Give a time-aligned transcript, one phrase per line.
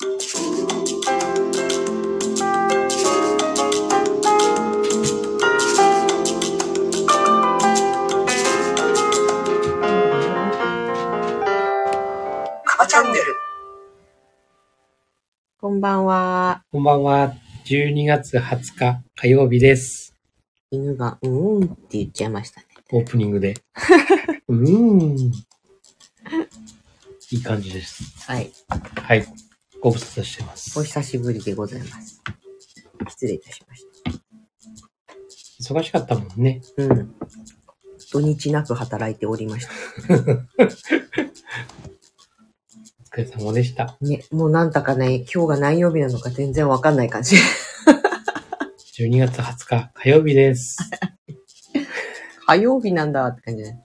[0.00, 0.08] カバ
[12.86, 13.36] チャンネル。
[15.60, 16.64] こんばんは。
[16.72, 17.34] こんばんは。
[17.66, 20.16] 12月20日火曜日です。
[20.70, 22.68] 犬が、うーんって言っちゃいましたね。
[22.92, 23.52] オープニングで。
[24.48, 25.18] うーん。
[25.18, 25.32] い
[27.32, 28.02] い感じです。
[28.26, 28.50] はい。
[28.94, 29.49] はい。
[29.80, 30.82] ご無沙汰してますお。
[30.82, 32.22] 久しぶりでございます。
[33.08, 33.86] 失礼いたしまし
[35.62, 36.60] 忙しかったもんね。
[36.76, 36.82] た。
[36.84, 37.14] うん。
[38.12, 39.72] 土日なく働いておりました。
[40.14, 40.16] お
[43.04, 43.96] 疲れ様でした。
[44.02, 47.36] ね、もうなんだかね、今日が何曜日なのか全然わかんない感じ。
[48.98, 50.76] 12月20日火曜日です。
[52.46, 53.80] 火曜日なんだって感じね。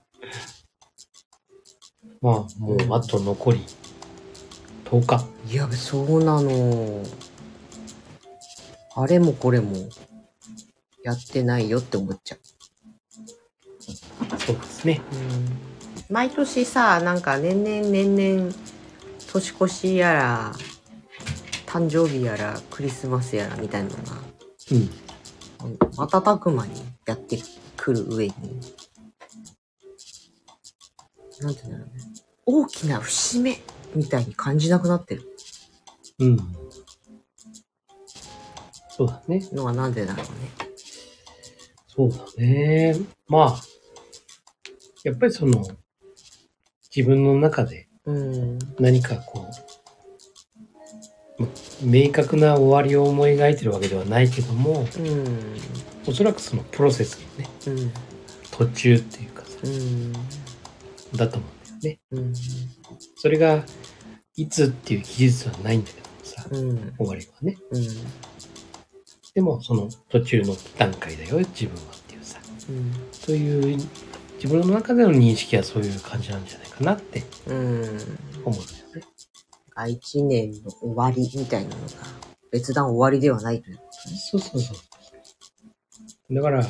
[2.22, 3.64] まあ、もうあと残り
[4.86, 5.35] 10日。
[5.48, 7.04] いや、そうなの。
[8.96, 9.76] あれもこれも、
[11.04, 12.40] やってないよって思っちゃう。
[14.40, 15.02] そうですね。
[15.12, 15.76] うん
[16.10, 18.54] 毎年さなんか年々年々
[19.34, 20.54] 年越しやら
[21.66, 24.22] 誕生日やらクリスマスやらみたいなのが
[24.72, 24.90] うん。
[25.96, 26.74] 瞬く間に
[27.08, 27.40] やって
[27.76, 28.34] くる上に
[31.42, 32.04] なんていうんだろうね
[32.46, 33.60] 大きな節目
[33.96, 35.35] みたいに感じなくなってる
[36.20, 36.38] うん。
[38.90, 39.48] そうだね。
[39.52, 40.32] のはなんでだろうね
[41.88, 42.96] そうだね。
[43.28, 43.62] まあ、
[45.04, 45.64] やっぱりその、
[46.96, 49.48] 自分の中でうん何かこ
[51.40, 51.48] う、ま
[51.84, 55.60] 明確な終わりを思い描いてるわけではないけども、うん
[56.08, 57.92] おそらくそのプロセスのね、うん
[58.52, 60.14] 途中っていうかさ、うん
[61.18, 62.00] だと思うんだよね。
[62.12, 62.34] うん
[63.18, 63.66] それが、
[64.36, 67.58] いつっていう記述はないんだけどもさ、うん終わりはね。
[67.72, 67.86] うん
[69.34, 72.94] でも、その途中の段階だよ、自分はっていうさ、うん
[73.26, 73.78] という、
[74.36, 77.58] 自分の中での認識はそういう感じなんじゃないかなってうん
[78.46, 79.04] 思うんだよね。
[79.76, 81.88] あ一年の終わりみたいなのが
[82.50, 83.80] 別段終わりではないという。
[84.32, 86.34] そうそうそう。
[86.34, 86.66] だから、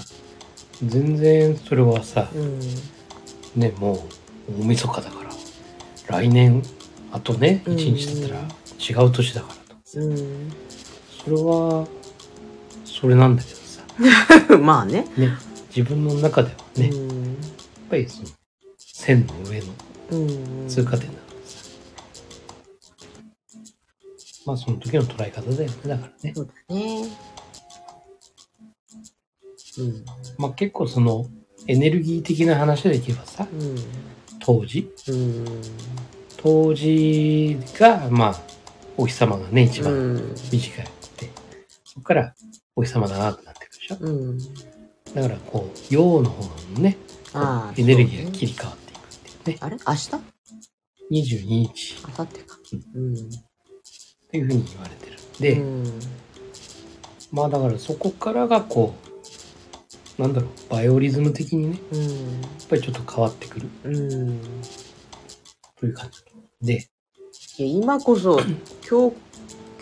[0.83, 2.59] 全然それはさ、うん。
[3.55, 4.07] ね、も
[4.49, 5.29] う大晦日だから、
[6.07, 6.63] 来年、
[7.11, 8.41] あとね、うん一日だったら
[8.79, 9.99] 違う年だからと。
[9.99, 10.51] うん。
[11.23, 11.87] それは、
[12.83, 13.55] それなんだけど
[14.47, 15.05] さ、 まあね。
[15.17, 15.29] ね、
[15.75, 17.37] 自分の中ではね、やっうん。
[17.89, 18.29] ぱりその、
[18.77, 19.65] 線の上の
[20.11, 20.15] う
[20.65, 20.67] ん。
[20.67, 21.65] 通過点だからさ、
[24.45, 26.33] まあその時の捉え方だよね、だからね。
[26.35, 27.09] そうだね。
[29.77, 30.05] うん。
[30.37, 31.25] まあ結構その、
[31.67, 33.75] エネルギー的な話でいけばさ、うん。
[34.39, 35.45] 当時、うん。
[36.37, 38.41] 当時が、まあ、
[38.97, 40.35] お日様がね、一番うん。
[40.51, 41.29] 短いって、
[41.83, 42.33] そこから
[42.75, 43.97] お日様が長くなってくるでしょ？
[43.99, 44.37] うん。
[45.13, 46.97] だから、こう、陽の方のね、
[47.77, 49.57] エネルギーが切り替わっていくっていうね。
[49.61, 49.77] あれ？
[49.85, 50.09] 明日
[51.11, 52.57] ？22日明後日か。
[52.95, 53.13] うん。
[53.15, 53.17] っ
[54.31, 55.99] ていうふうに言われてるんで、うん。
[57.31, 58.95] まあだからそこからがこ
[60.17, 62.01] う、なんだろう、バイオリズム的にね、うん。
[62.01, 64.41] やっぱりちょっと変わってくるうん。
[65.77, 66.85] という感じで、い
[67.63, 68.39] や、今こそ、
[68.89, 69.15] 今日、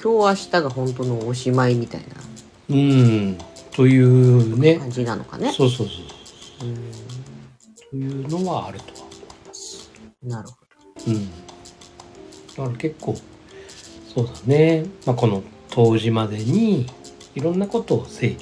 [0.01, 2.23] 今日明日が本当のおしまいみたいな
[2.69, 3.37] うん、
[3.71, 5.51] というね、感じなのかね。
[5.51, 5.95] そうそうそう
[6.59, 6.69] そう。
[6.69, 6.75] うん。
[7.89, 9.15] というのはあるとは思い
[9.47, 9.91] ます。
[10.23, 10.55] なるほ
[11.07, 11.25] うん。
[11.25, 11.31] だ
[12.55, 13.15] から結構、
[14.13, 14.85] そうだね。
[15.05, 16.87] まあ、この当時までに、
[17.35, 18.37] いろんなことを整理。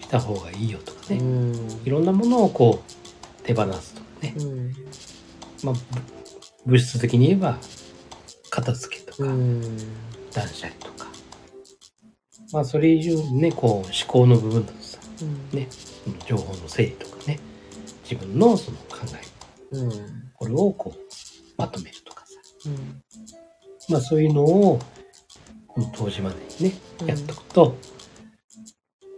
[0.00, 1.20] した方がいいよとかうね。
[1.20, 1.54] ん。
[1.84, 4.34] いろんなものをこう、手放すとかね。
[4.38, 4.74] うん。
[5.62, 5.74] まあ、
[6.66, 7.58] ぶ物質的に言えば、
[8.50, 9.60] 片付けとか、うん。
[10.32, 11.08] 断捨離とか。
[12.52, 15.58] まあ、それ以上にね、こう、思考の部分だとさ、うん。
[15.58, 15.68] ね、
[16.26, 17.38] 情報の整理とかね、
[18.02, 18.96] 自分のその考
[19.72, 19.90] え、うん。
[20.34, 20.98] これをこう、
[21.56, 22.32] まとめるとかさ。
[22.66, 23.02] うん。
[23.90, 24.78] まあそういうのを、
[25.66, 27.76] この当時までにね、うんやっとくと、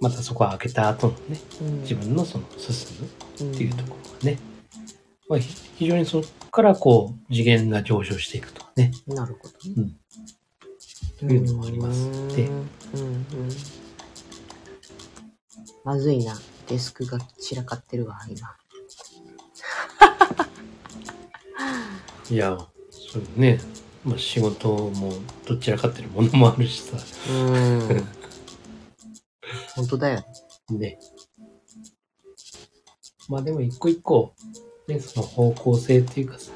[0.01, 1.81] またそこは開けた後のね、うん。
[1.83, 2.97] 自分のその進
[3.39, 4.50] むっていうところがね、う
[5.31, 9.15] まあひ非常にそこからこう次元が上昇していくとかね、ん。
[9.15, 9.89] なるほどね。
[11.23, 12.53] うん、というのもありますのでうん。
[12.53, 12.67] うん。
[15.85, 16.35] まずいな。
[16.67, 18.57] デスクが散らかってるわ、今。
[22.31, 22.59] いや、
[22.91, 23.61] それね、
[24.05, 25.13] まあ仕事も
[25.47, 26.97] どちらかってるものもあるしさ、
[27.29, 28.07] うん。
[29.77, 30.25] 本当だよ
[30.71, 30.79] ね。
[30.79, 30.99] ね。
[33.29, 34.35] まあでも一個一個、
[34.91, 36.51] ね、その方向性っていうかさ、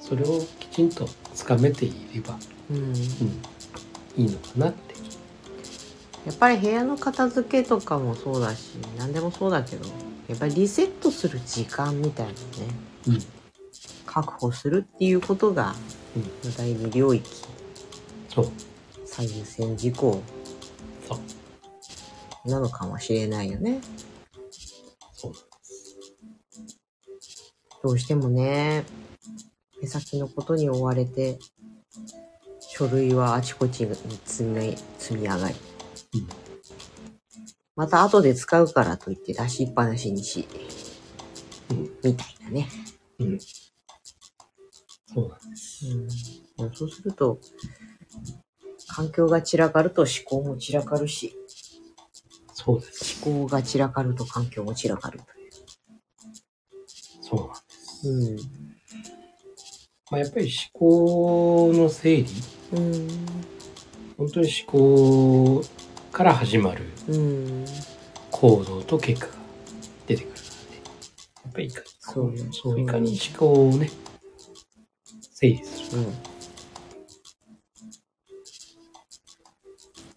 [0.00, 2.36] それをきちんとつかめていれば、
[2.70, 2.94] うん、うん、
[4.16, 4.88] いいのかなって。
[6.26, 9.88] やっぱり部屋の片付けとかもそうだし何でもそうだけど
[10.28, 12.74] やっぱりリセットする時間みたいなのね。
[13.06, 13.18] うん。
[14.04, 15.74] 確保するっていうことが
[16.16, 16.54] うん。
[16.56, 17.30] 第二領域。
[18.28, 18.50] そう。
[19.06, 20.20] 最優先事項。
[21.08, 21.18] そ
[22.44, 22.50] う。
[22.50, 23.80] なのかもしれないよね。
[25.14, 25.32] そう
[27.82, 28.84] どうしてもね
[29.80, 31.38] 目先のことに追われて
[32.60, 33.94] 書類はあちこちに
[34.24, 35.54] 積み積み上がり、
[36.14, 36.28] うん。
[37.76, 40.46] また後で使うからといって出しっぱなしにし、
[41.70, 41.90] うん。
[42.04, 42.68] みたいなね、
[43.18, 43.38] うん。
[43.40, 45.86] そうなんです
[46.58, 47.38] うん、そうすると
[48.88, 51.34] 環境が散らかると思考も散らかるし
[52.52, 53.24] そうです。
[53.24, 55.37] 思考が散らかると環境も散らかるそ
[58.04, 58.36] うなん。
[60.10, 62.26] まあやっぱり思考の整理。
[62.72, 62.94] うん。
[62.94, 63.08] うん
[64.16, 65.64] 本当に思考
[66.10, 66.84] から始まる。
[67.08, 67.64] うん
[68.30, 69.32] 行動と結果が
[70.06, 70.82] 出てくるからね。
[71.44, 72.48] やっぱりいかにそうね。
[72.52, 73.90] そういかに思考をね
[75.40, 76.04] 整理するうん。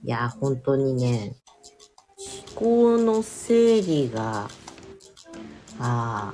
[0.04, 1.36] いや、本当にね、
[2.56, 4.50] 思考の整理が、
[5.80, 6.34] あ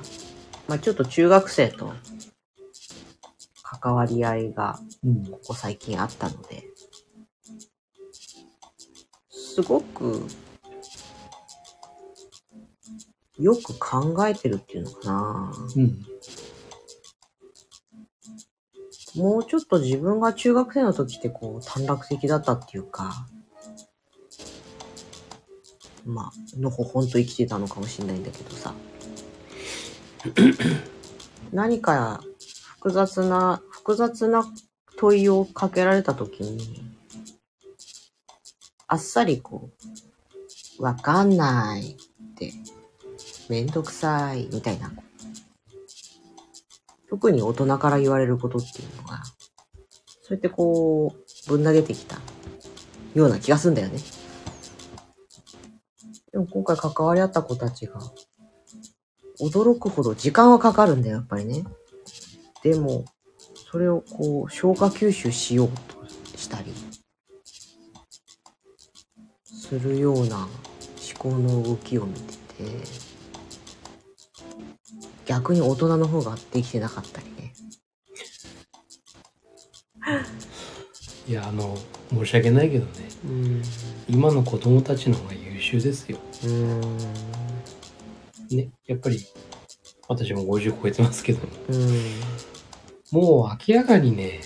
[0.68, 1.92] まあちょっと中学生と
[3.62, 6.64] 関わり合いがうんここ最近あったので、
[9.30, 10.26] すごく、
[13.38, 15.52] よく考えてるっていうのかな。
[15.76, 16.04] うん
[19.16, 23.26] もうちょっと自分が中学生の時ってこう短絡的だったっていうか、
[26.04, 28.72] まあ、のほほんと生きてたのかもしれないんだけどさ。
[31.52, 32.22] 何か
[32.76, 34.44] 複雑な、複雑な
[34.96, 36.84] 問いをかけられた時に、
[38.86, 39.70] あっさりこ
[40.78, 41.96] う、わかんないっ
[42.34, 42.52] て、
[43.48, 44.92] めんどくさいみたいな
[47.08, 49.22] 特に大人から言われることっていうのが、
[50.22, 52.16] そうやってこう、ぶん投げてきた
[53.14, 53.98] ような気がするんだよね。
[56.32, 58.00] でも今回関わり合った子たちが、
[59.40, 61.64] 驚くほど時間はかかるんだよ、やっぱりね。
[62.62, 63.04] でも、
[63.70, 66.72] それをこう、消化吸収しようとしたり、
[69.44, 70.48] するような思
[71.18, 72.38] 考の動きを見てて、
[75.26, 77.52] 逆に大人の方ができてなかったりね。
[81.28, 81.76] いやあの
[82.10, 82.90] 申し訳ないけどね
[83.26, 83.62] うん。
[84.08, 86.80] 今の子供たちの方が優秀ですようん。
[88.50, 89.18] ねやっぱり
[90.08, 92.02] 私も50超えてますけどうん。
[93.10, 94.40] もう明らかにね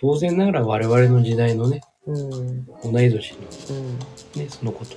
[0.00, 2.66] 当然ながら我々の時代のねうん。
[2.66, 3.34] 同い年
[3.70, 3.98] うん。
[3.98, 4.04] の
[4.36, 4.96] ねそのこと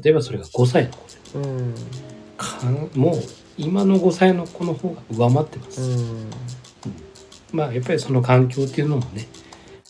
[0.00, 1.74] 例えばそれが5歳の子でうん。
[2.36, 3.14] かんもう
[3.58, 6.30] 今の5歳の子の方が上回ってます、うん。
[7.52, 9.26] まあやっぱりその環境っていうのもね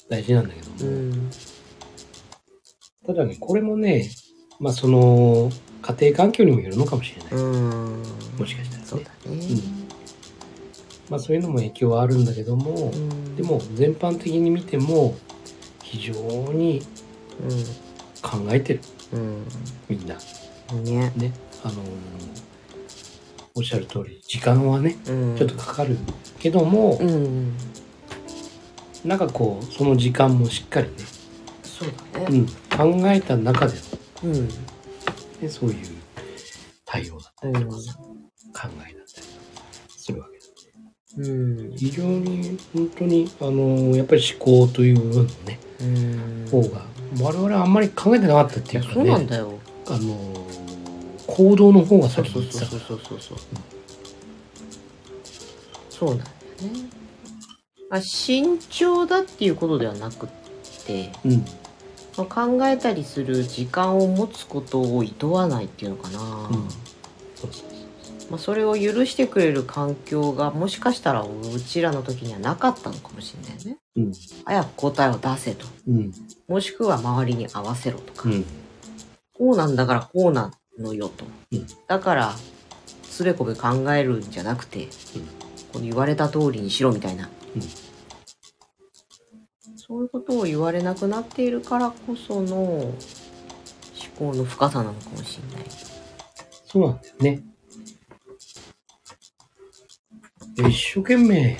[0.08, 1.30] 大事なんだけども、うん。
[3.06, 4.10] ただねこれもね
[4.58, 5.50] まあその
[5.82, 8.02] 家庭環境にもよるのかもしれない、うん。
[8.38, 9.46] もしかしたらねそうだね。
[11.08, 15.16] まあそういうのも影響はあるんだけども、うんで、も全般的に見ても
[15.82, 16.14] 非常
[16.52, 16.82] に
[18.22, 18.80] 考えてる
[19.12, 19.44] うん。
[19.88, 20.16] みんな
[20.72, 20.84] うん。
[20.84, 21.12] ね。
[21.16, 21.32] ね
[21.64, 21.86] あのー
[23.56, 25.36] おっしゃる通り時間はねうん。
[25.36, 25.98] ちょっとかかる
[26.38, 27.52] けども、うん。
[29.04, 30.94] なんかこうその時間もしっかりね、
[31.62, 32.44] そうだね。
[32.78, 33.74] うん、考えた中で
[34.22, 34.48] の、うん。
[35.40, 35.76] ね、そういう
[36.84, 37.54] 対応だったうん。
[37.54, 38.02] りとかさ、考
[38.54, 39.66] えだったりとか
[39.96, 40.44] するわけだ
[41.18, 41.72] うん。
[41.76, 46.48] 非常に本当にあのーやっぱり思考という部分のねうん。
[46.50, 46.82] 方が
[47.20, 49.58] 我々はあんまり考えてなかったっていうかそうなんねだよ。
[49.88, 50.40] あのー
[51.26, 53.38] 行動の方がそう先そうそうそうそうそう。
[55.90, 56.30] そうなんだよ
[56.72, 56.80] ね。
[57.88, 60.28] まあ、慎重だっていうことではなくっ
[60.86, 61.44] て、らうん
[62.20, 66.20] まあ、考えたりする時間を持つことを厭わないっていうのかな。
[68.30, 73.78] まあ、それを許してくれる環境がもしかしたらうちらの時にはなかったのかもしれないね。
[73.96, 74.12] うん
[74.44, 75.66] 早く答えを出せと。
[75.88, 76.12] うん
[76.46, 78.28] もしくは周りに合わせろとか。
[78.28, 78.44] うん
[79.32, 81.24] こうなんだからこうなのよと。
[81.52, 82.34] うんだから、
[83.02, 84.88] つべこべ考えるんじゃなくて、
[85.72, 87.28] この言われた通りにしろみたいな。
[89.90, 92.94] うんそういうことを言われなくなっているからこその思
[94.16, 95.66] 考の深さなのかもしれない。
[96.64, 97.42] そうなんだよね
[100.68, 101.56] 一生懸命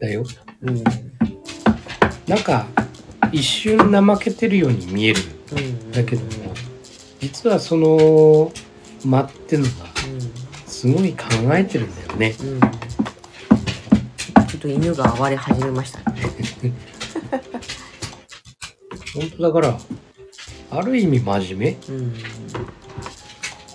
[0.00, 0.22] だよ。
[0.60, 0.84] うん。
[2.26, 2.66] なんか、
[3.32, 5.20] 一瞬怠けてるように見える。
[5.52, 5.92] うん。
[5.92, 6.52] だけども、
[7.20, 8.52] 実はその
[9.04, 9.70] 間ってのが、
[10.66, 12.34] すごい考えてるんだよね。
[12.38, 12.48] うん。
[12.48, 12.60] うん。
[14.46, 16.16] ちょっと犬が暴れ始めましたね。
[19.16, 19.78] 本当だから、
[20.70, 22.14] ある意味真面目うん。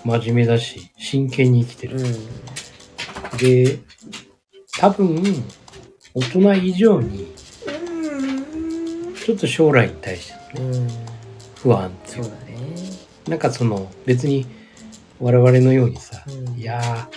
[0.04, 1.96] 真面目だし、真剣に生きてる。
[1.98, 3.38] うん。
[3.38, 3.78] で、
[4.78, 5.22] 多分、
[6.14, 7.26] 大人以上に、
[9.24, 10.88] ちょっと将来に対してのね、うん。
[11.56, 12.56] 不安っていうそうだね。
[13.28, 14.46] なんかその、別に、
[15.20, 17.08] 我々のようにさ、うんいや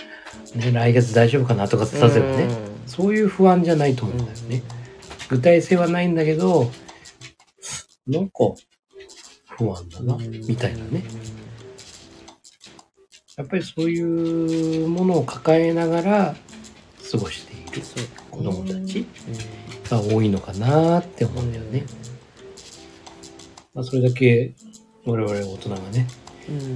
[0.54, 2.48] ー、ね、来月大丈夫かなとかって例えばね、
[2.86, 4.62] そういう不安じゃないと思うんだよね。
[5.28, 6.70] 具体性はないんだけど、
[8.06, 8.54] なんか、
[9.56, 10.30] 不安だな、うん。
[10.46, 11.02] みたいなね。
[13.36, 16.36] やっぱりそういうものを抱えながら
[17.10, 17.82] 過ごしている
[18.30, 21.84] 子供たちうが多いのかなって思うんだよね。
[23.74, 24.54] まあ、それだけ
[25.04, 26.06] 我々大人がね、
[26.48, 26.74] うん。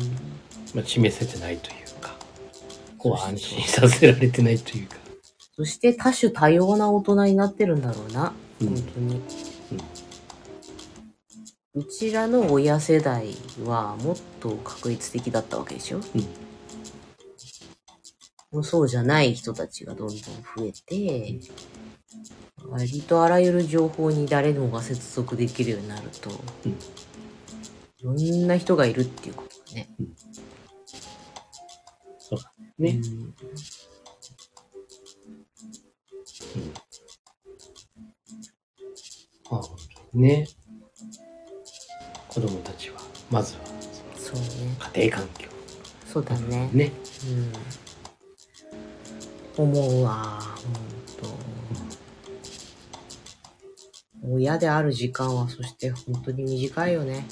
[0.74, 2.14] まあ、示せてないというか、
[2.98, 4.96] こう安心させられてないというか。
[5.56, 8.34] そして多種多様な大人になってるんだろうな。
[8.60, 9.16] うん本当に。
[9.16, 9.20] う
[11.88, 13.34] ちらの親世代
[13.64, 16.04] はもっと確率的だったわけでしょ、うん
[18.52, 21.38] もうそうじゃない人たちがどんどん増えて、
[22.68, 26.30] 割とあらゆる情報に誰もが接続できるようになると、
[26.66, 26.76] うん
[27.98, 29.88] いろんな人がいるっていうことだね。
[32.18, 33.00] そうだね。
[36.56, 36.72] うん
[39.50, 39.76] まあ本
[40.12, 40.48] 当にね。
[42.30, 43.60] 子供たちは、まずは
[44.16, 44.76] そうね。
[44.94, 45.48] 家庭環境。
[46.06, 46.70] そうだね。
[46.72, 46.92] ね。
[49.58, 49.64] うん。
[49.64, 50.74] 思うわ、ほん
[51.20, 51.36] と。
[54.22, 57.26] 親である時間はそして本当に短いよね。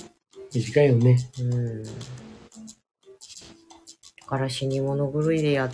[0.53, 1.17] 短いよね。
[1.39, 1.85] うん。
[1.85, 1.91] だ
[4.27, 5.71] から死に物狂いでやっ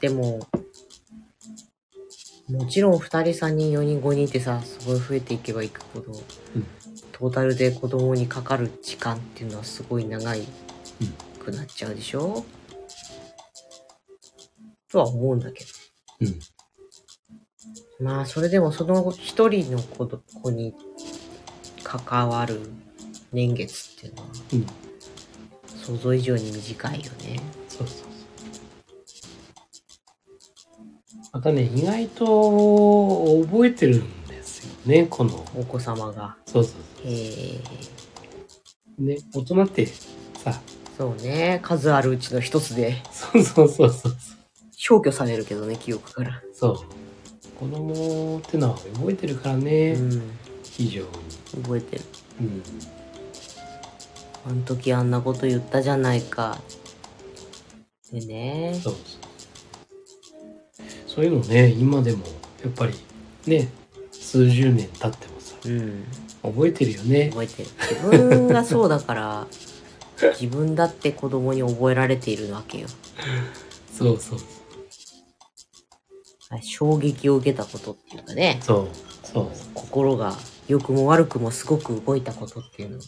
[0.00, 0.40] ても、
[2.48, 6.66] もちろん2人、3人、4人、5人ってさ、すごい増えていけばいくほど、うん
[7.18, 10.42] トータルで子供にかかる時間っていうのはすごい長い
[11.40, 12.44] くなっちゃうでしょ？
[14.88, 15.70] う、とは思うんだけど。
[16.20, 16.24] う
[18.02, 18.06] ん。
[18.06, 20.74] まあ、それでもその一人の子子に
[21.82, 22.60] 関わる
[23.32, 24.28] 年月っていうのは。
[25.84, 27.40] 想像以上に短いよね。
[27.68, 28.08] そうそうそう。
[31.32, 34.06] またね、意外と覚えてるん
[34.88, 35.44] ね、この。
[35.54, 36.34] お子様が。
[36.46, 36.72] そうそう
[37.04, 37.60] へえ。
[37.62, 37.70] そ
[38.98, 39.04] う。
[39.04, 40.58] ね、大人ってさ、
[40.96, 41.60] そうね。
[41.62, 44.16] 数あるうちの一つでそうそうそうそう。
[44.72, 46.42] 消去されるけどね、記憶から。
[46.54, 46.76] そう。
[47.60, 50.22] 子供ってのは覚えてるからね、うん。
[50.64, 51.08] 非常に。
[51.62, 52.04] 覚えてる。
[52.40, 52.62] うん。
[54.46, 56.58] あの時あんなこと言ったじゃないか。
[58.10, 58.80] でね。
[58.82, 59.02] そうそう。
[61.06, 62.24] そういうのね、今でも、
[62.64, 62.94] やっぱり、
[63.46, 63.68] ね、
[64.28, 66.04] 数十年経ってもさ、うん。
[66.42, 67.30] 覚えてるよね。
[67.30, 67.68] 覚えてる。
[68.12, 69.46] 自分がそうだから、
[70.38, 72.88] 自分だって子供に覚えられているわけよ。
[73.90, 74.38] そうそう。
[76.60, 78.60] 衝撃を受けたことっていうかね。
[78.62, 78.88] そう。
[79.26, 79.50] そう。
[79.72, 80.36] 心が
[80.68, 83.00] 良くも悪くもすごく動いたことっていうの。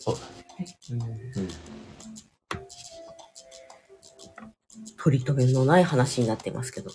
[0.00, 0.20] そうだ
[0.58, 0.78] ね。
[0.90, 1.48] うん、うん。
[4.96, 6.90] 取り留めのない話になってますけど。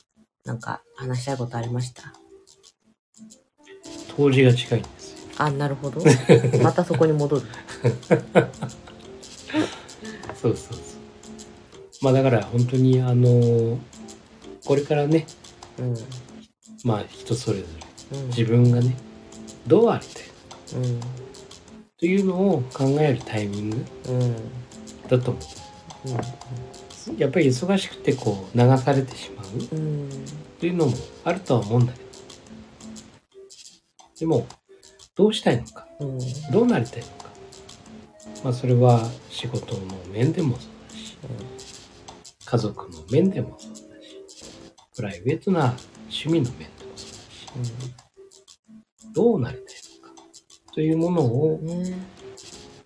[0.45, 2.13] なんか話したいことありました？
[4.15, 5.17] 当時が近いんですよ。
[5.37, 6.01] あ、なるほど。
[6.61, 7.41] またそこに戻る。
[10.41, 10.77] そうそうそう。
[12.01, 13.79] まあだから本当にあの
[14.65, 15.25] これからね、
[15.79, 15.95] うん。
[16.83, 17.65] まあ人それぞ
[18.11, 18.27] れうん。
[18.27, 18.95] 自分がね、
[19.65, 20.23] どうありたい
[20.81, 20.99] うん。
[21.97, 24.35] というのを考えるタイミングうん。
[25.07, 25.43] だと思う。
[27.17, 29.45] やっぱり忙しくてこう流されてしまう
[29.75, 30.09] うん。
[30.59, 30.93] というのも
[31.23, 32.05] あるとは思うんだけど。
[34.19, 34.47] でも、
[35.15, 36.17] どうしたいのか、うん。
[36.51, 37.29] どうなりたいのか？
[38.43, 39.81] まあそれは仕事の
[40.11, 41.17] 面でもそうだし、
[42.45, 44.23] 家族の面でもそうだし、
[44.95, 45.75] プライベートな
[46.09, 47.09] 趣味の面でもそう
[47.63, 47.93] だし、
[49.13, 49.65] どうなりたい
[50.01, 50.13] のか？
[50.73, 51.59] というものを。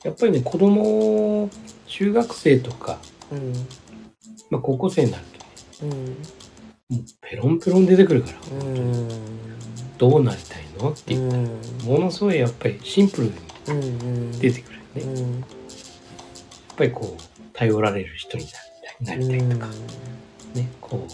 [0.03, 1.49] やっぱりね、子供、
[1.87, 2.99] 中学生とか、
[3.31, 3.53] うん。
[4.49, 5.23] まあ高校生になる
[5.79, 5.91] とね、
[6.89, 6.97] うん。
[6.97, 9.09] もうペロンペロン出てくるから、うん。
[9.97, 11.47] どうなりたいのってう言っん。
[11.61, 13.33] たら、ものすごいやっぱりシンプルに
[13.67, 14.31] うん。
[14.39, 15.01] 出てくるよね。
[15.01, 15.43] やっうん。
[16.77, 17.21] ぱりこう、
[17.53, 18.55] 頼られる人になり
[19.05, 19.67] たいなりたいとか、
[20.53, 21.11] ね、こう、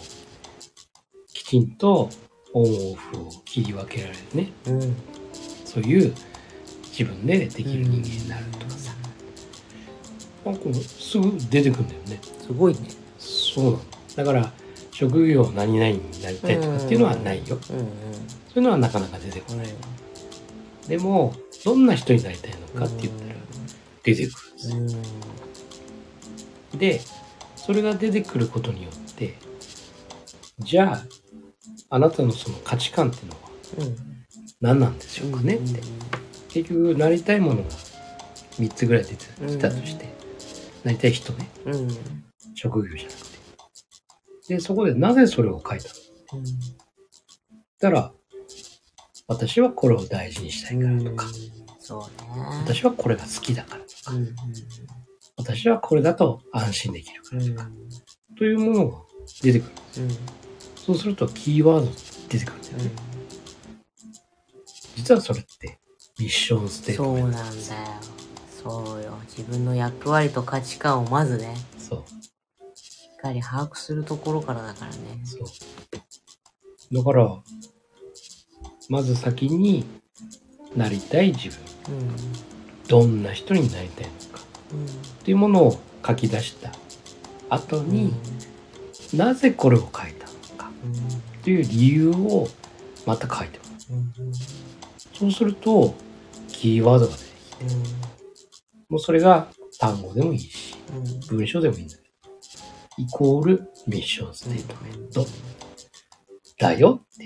[1.33, 2.09] きちんと
[2.53, 4.95] オンオフを切り分けられるね、うん。
[5.65, 6.13] そういう
[6.91, 8.93] 自分でできる人間になるとかさ、
[10.45, 12.19] なんかすぐ出てくるんだよね。
[12.39, 12.79] すごいね。
[13.53, 13.81] そうなの。
[14.15, 14.51] だから、
[14.91, 17.57] 職業何々になりたいとかっていうのはないよ。
[17.69, 17.85] うんうん。
[18.53, 19.67] そういうのはなかなか出てこない。
[20.87, 21.33] でも、
[21.65, 23.35] どんな人になりたいのかって言ったら
[24.03, 24.77] 出てくるんですよ。
[26.71, 26.79] うん。
[26.79, 27.01] で、
[27.55, 29.35] それが出てくることによって、
[30.59, 31.03] じゃあ、
[31.89, 33.39] あなたのその価値観っていうのは
[33.79, 33.97] うん。
[34.61, 35.81] 何なんでしょうかねって。
[36.49, 37.69] 結局、なりたいものが
[38.59, 40.09] 3つぐらい出てきたとして、
[40.83, 41.73] なりたい人ね、うん。
[41.75, 41.89] うん。
[42.53, 43.32] 職業じゃなくて。
[44.47, 45.89] で、そこでなぜそれを書いた
[46.35, 46.39] の？
[46.39, 46.45] うん。
[47.79, 48.11] たら、
[49.27, 51.25] 私はこれを大事にしたいからとか、
[51.79, 52.07] そうね。
[52.65, 54.35] 私はこれが好きだからとか、うんうん
[55.35, 57.55] 私はこれだと安心できるかうん。
[57.55, 57.75] らとか、
[58.37, 58.97] というものが
[59.41, 59.71] 出てくる。
[59.97, 60.09] うん。
[60.75, 61.91] そうするとキーワード
[62.29, 62.91] 出てくるんだよね。
[64.95, 65.79] 実はそれって
[66.19, 67.45] ミッションステーそうなんだよ。
[68.63, 69.17] そうよ。
[69.27, 71.55] 自分の役割と価値観をまずね、
[73.23, 74.97] かり把握するところからだからね。
[75.23, 76.95] そう。
[76.95, 77.41] だから、
[78.89, 79.85] まず先に
[80.75, 81.47] なりたい自
[81.87, 81.99] 分。
[81.99, 82.11] うん。
[82.89, 84.43] どんな人になりたいのか。
[84.73, 84.85] うん。
[84.85, 84.89] っ
[85.23, 86.73] ていうものを書き出した
[87.49, 88.13] 後に、
[89.13, 90.69] なぜこれを書いたのか。
[90.83, 91.41] うん。
[91.43, 92.49] という理由を
[93.05, 94.23] また書いてもらう。
[94.25, 94.33] うん。
[95.13, 95.95] そうすると、
[96.49, 97.65] キーワードが出てきて、
[98.89, 99.47] もうそれが
[99.79, 100.75] 単語でもいいし、
[101.29, 101.37] うん。
[101.37, 102.02] 文章でもいいんだ
[102.97, 105.25] イコールミッションステートメント
[106.59, 107.17] だよっ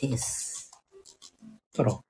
[0.00, 0.70] てです。
[1.74, 2.00] たら、ま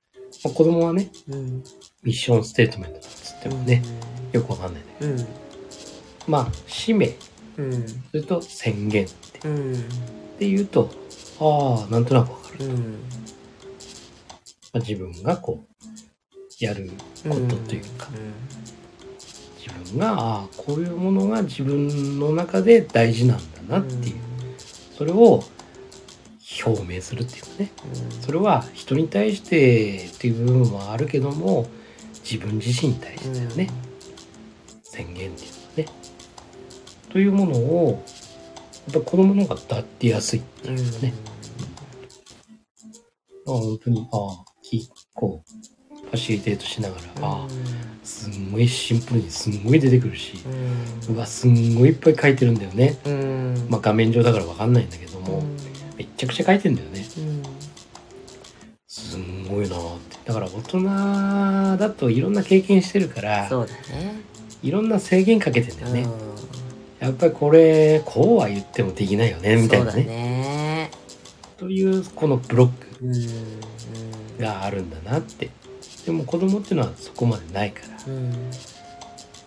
[0.46, 1.62] あ子供はね、うん。
[2.02, 3.82] ミッションステートメントなんつってもね、
[4.32, 4.88] よくわかんないね。
[5.00, 5.26] うん。
[6.26, 7.14] まあ、使命、
[7.58, 7.86] うん。
[7.86, 9.74] それと宣言ってうん。
[9.74, 9.76] っ
[10.38, 10.90] ていうと、
[11.40, 12.66] ああ、なんとなくわかる。
[12.66, 12.76] うん。
[14.72, 15.84] まあ、自分がこう、
[16.58, 16.90] やる
[17.22, 18.08] ことというか、
[19.80, 24.16] 自分が、ああ、こういうものが自分の中で大事なんだなっていう、
[24.96, 25.42] それを
[26.64, 27.72] 表明するっていうかね。
[28.20, 31.66] それは人に対してっていう部分もあるけども、
[32.22, 33.68] 自分自身に対してだよね。
[34.82, 35.86] 宣言っていうのはね。
[37.10, 38.02] というものを、
[38.92, 40.78] やっぱ子供の方が立ってやすいってうん。
[40.78, 41.14] いうかね。
[43.46, 47.48] あ本当に、ああ、きこう、ファシリテートしながら、ああ、
[48.04, 50.34] すんごいシンプルにすんごい出てくるし、
[51.08, 52.98] うわ、すんごいいっぱい書いてるんだよね。
[53.04, 53.66] うん。
[53.70, 55.42] まあ画面上だからわかんないんだけども、
[55.96, 57.06] めっちゃくちゃ書いてんだよね。
[57.18, 57.42] うん。
[58.86, 60.18] すんごいなーって。
[60.26, 64.14] だから大人だといろんな経験してるから、そうだね。
[64.62, 66.02] いろんな制限かけてんだよね。
[66.02, 66.34] うん
[67.04, 70.04] やっぱりこれ、こうは言ってもできないよね、みたいなね。
[70.04, 70.90] ね。
[71.58, 74.40] という、このブロックうん。
[74.42, 75.50] があるんだなって。
[76.04, 78.32] でも子供っていうのはそこまでないから、うん。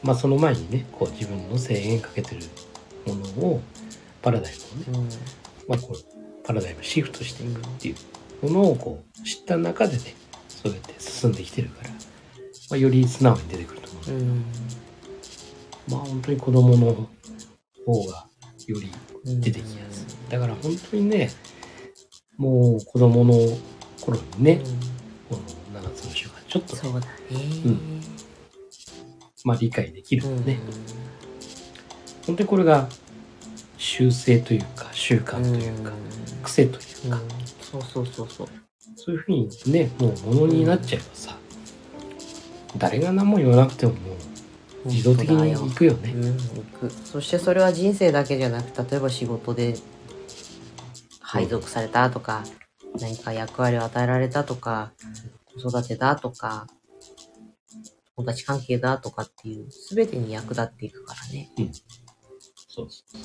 [0.04, 2.42] まあその前にね、こう自分の制限かけてる
[3.06, 3.62] ものを、
[4.22, 4.54] パラダイ
[4.88, 5.10] ムをね、うん。
[5.70, 7.96] まあこう、パラダイムシフトしていくってい
[8.44, 10.16] うものをこう、知った中でね、
[10.48, 11.96] そうやって進んできてるから、ま
[12.72, 14.20] あより素直に出てくると思う。
[14.20, 14.46] うん。
[15.90, 17.08] まあ本当に子供の
[17.86, 18.28] 方が
[18.68, 18.92] より
[19.26, 20.32] うん出てきやすい。
[20.32, 21.30] だから本当にね、
[22.38, 23.34] もう子供の
[24.02, 24.62] 頃にね、
[25.30, 25.67] この7つの習慣
[26.62, 27.14] ちょっとね、そうだね。
[27.66, 28.02] うん。
[29.44, 30.44] まあ理解できるうん。
[32.26, 32.90] 本当にこれが
[33.78, 35.92] 習性というか習慣というか、
[36.44, 37.20] 癖というか、
[37.62, 38.48] そうそうそうそう。
[38.96, 41.38] そういうふうにね、もうものになっちゃえばさ、
[42.78, 44.00] 誰が何も言わなくてもも
[44.86, 46.12] う自動的に行くよね。
[46.12, 46.42] うん、行
[46.80, 46.92] く。
[47.06, 49.76] そしてそれは人生だけじゃなく、例えば仕事で
[51.22, 52.44] 配属されたとか、
[53.00, 54.92] 何か役割を与えられたとか、
[55.58, 56.68] 子育てだとか、
[58.16, 61.50] 友達関係だとかっていう、すべてに役立っていくからね。
[62.70, 63.22] そうそう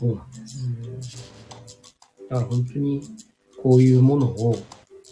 [0.00, 1.32] そうなんです。
[2.28, 3.02] だから本当に
[3.62, 4.56] こういうものを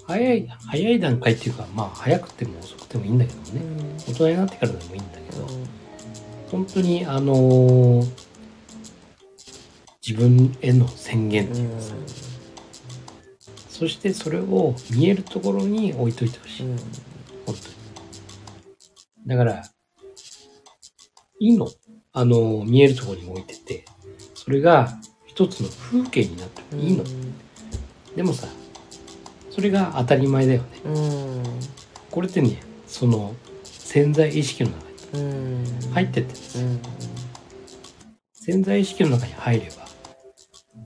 [0.07, 3.61] 早い、早い段階っていうか、まあ早くても遅くてもいいんだけどもね、
[4.09, 5.47] 大人になってからでもいいんだけど、
[6.51, 8.31] 本当にあのー
[10.07, 11.95] 自分への宣言っていうかさ、
[13.81, 16.67] そしてそれを見えるところに置いといてほしい。
[16.67, 16.77] 本
[17.47, 17.59] 当に。
[19.27, 19.65] だから、
[21.41, 21.67] いいの。
[22.13, 23.87] あの、見えるところに置いてて、
[24.35, 27.05] それが一つの風景になってもいいの。
[28.15, 28.49] でもさ、
[29.49, 30.69] それが当たり前だよね。
[30.85, 31.43] うん。
[32.11, 35.65] これってね、その潜在意識の中にうん。
[35.95, 36.67] 入ってってんですよ。
[36.67, 36.81] うん。
[38.35, 39.89] 潜在意識の中に入れば、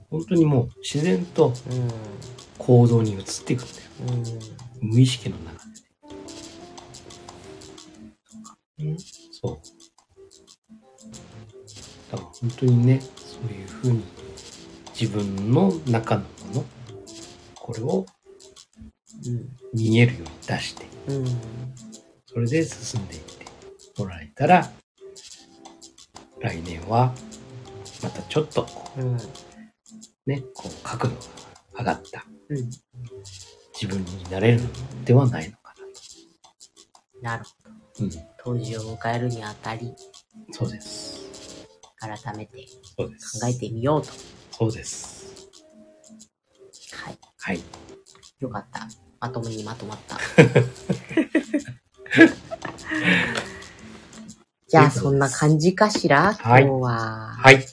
[0.09, 2.15] 本当にもう自然とうん。
[2.65, 3.57] 行動に移ってい。
[3.57, 3.89] くんだよ。
[4.81, 4.89] うん。
[4.91, 5.65] 無意識の中
[8.77, 8.97] でね。
[9.31, 9.57] そう。
[12.11, 13.63] だから本当にね、そうい。
[13.63, 14.03] うふうに
[14.99, 16.65] 自分の中のもの、
[17.55, 18.05] これを
[19.73, 20.85] 見えるように出して、
[22.27, 23.19] それで進んでい。
[23.19, 23.45] って
[24.01, 24.71] もらえたら、
[26.39, 27.13] 来年は
[28.03, 29.15] またちょっとこうん。
[29.15, 29.19] う
[30.25, 31.21] ね、こう角度が
[31.79, 32.69] 上がったうん。
[33.73, 34.69] 自分になれるの
[35.05, 35.73] ではないのか
[37.21, 37.75] なるほな。
[37.99, 38.19] うん、ど。
[38.43, 39.93] 当時を迎えるにあたり、
[40.51, 41.25] そうです。
[41.99, 42.65] 改めて。
[42.97, 43.09] 考
[43.47, 44.09] えてみようと。
[44.51, 45.49] そうです。
[46.93, 47.17] はい。
[47.39, 47.61] はい。
[48.39, 48.87] よかった。
[49.19, 50.17] まともにまとまった。
[54.67, 56.37] じゃあ、そんな感じかしら？
[56.43, 57.33] 今はい日は。
[57.37, 57.65] はい。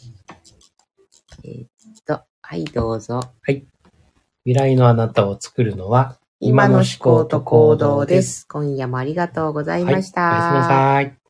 [1.44, 1.68] えーっ
[2.06, 3.20] と、はい、どうぞ。
[4.44, 8.46] 未来のあなたを作るのは、今の思考と行動です。
[8.48, 10.22] 今夜もありがとうございました。
[10.22, 11.21] はい、おやすみなさい。